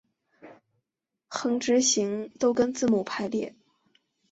[1.29, 3.55] 横直行都跟字母排列。